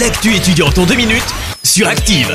[0.00, 1.22] L'actu étudiante en deux minutes
[1.62, 2.28] sur Active.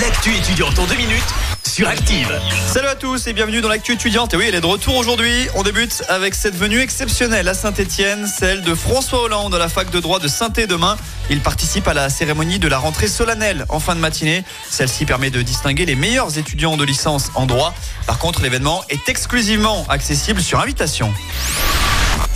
[0.00, 2.40] L'actu étudiante en deux minutes sur Active.
[2.66, 4.32] Salut à tous et bienvenue dans l'actu étudiante.
[4.32, 5.46] Et oui, elle est de retour aujourd'hui.
[5.54, 9.90] On débute avec cette venue exceptionnelle à Saint-Etienne, celle de François Hollande à la fac
[9.90, 10.96] de droit de saint demain.
[11.28, 14.42] Il participe à la cérémonie de la rentrée solennelle en fin de matinée.
[14.70, 17.74] Celle-ci permet de distinguer les meilleurs étudiants de licence en droit.
[18.06, 21.12] Par contre, l'événement est exclusivement accessible sur invitation.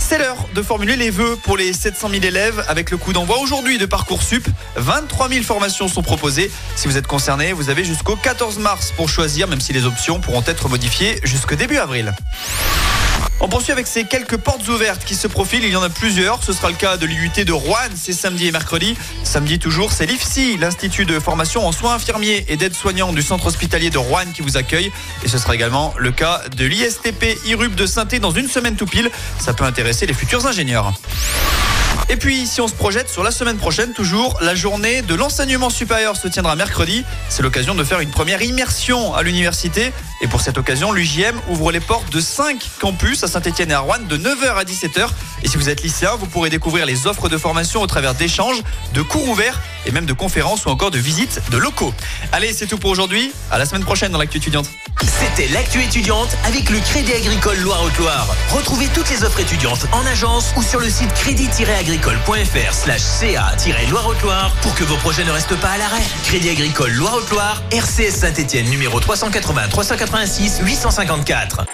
[0.09, 3.37] C'est l'heure de formuler les vœux pour les 700 000 élèves avec le coup d'envoi
[3.37, 4.43] aujourd'hui de Parcoursup.
[4.75, 6.49] 23 000 formations sont proposées.
[6.75, 10.19] Si vous êtes concerné, vous avez jusqu'au 14 mars pour choisir, même si les options
[10.19, 12.15] pourront être modifiées jusqu'au début avril.
[13.41, 15.63] On poursuit avec ces quelques portes ouvertes qui se profilent.
[15.63, 16.43] Il y en a plusieurs.
[16.43, 17.77] Ce sera le cas de l'IUT de Rouen.
[17.95, 18.97] C'est samedi et mercredi.
[19.23, 23.89] Samedi toujours, c'est l'IFSI, l'Institut de formation en soins infirmiers et d'aide-soignants du centre hospitalier
[23.89, 24.91] de Rouen qui vous accueille.
[25.23, 28.85] Et ce sera également le cas de l'ISTP IRUB de saint dans une semaine tout
[28.85, 29.09] pile.
[29.39, 30.93] Ça peut intéresser les futurs ingénieurs.
[32.11, 35.69] Et puis, si on se projette sur la semaine prochaine, toujours, la journée de l'enseignement
[35.69, 37.05] supérieur se tiendra mercredi.
[37.29, 39.93] C'est l'occasion de faire une première immersion à l'université.
[40.21, 43.81] Et pour cette occasion, l'UJM ouvre les portes de 5 campus à Saint-Etienne et à
[43.81, 45.07] Rouen de 9h à 17h.
[45.43, 48.63] Et si vous êtes lycéen, vous pourrez découvrir les offres de formation au travers d'échanges,
[48.95, 51.93] de cours ouverts et même de conférences ou encore de visites de locaux.
[52.31, 53.31] Allez, c'est tout pour aujourd'hui.
[53.51, 54.67] À la semaine prochaine dans l'actu étudiante.
[55.03, 58.27] C'était l'actu étudiante avec le Crédit Agricole Loire-Haute-Loire.
[58.49, 64.73] Retrouvez toutes les offres étudiantes en agence ou sur le site crédit-agricole.fr slash ca-loire-haute-Loire pour
[64.75, 66.01] que vos projets ne restent pas à l'arrêt.
[66.23, 71.65] Crédit Agricole Loire-Haute-Loire, RCS Saint-Etienne numéro 380 386 854.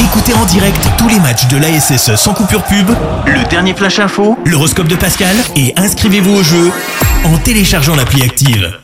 [0.00, 2.90] Écoutez en direct tous les matchs de l'ASSE sans coupure pub,
[3.26, 6.70] le dernier flash info, l'horoscope de Pascal et inscrivez-vous au jeu
[7.24, 8.78] en téléchargeant l'appli active.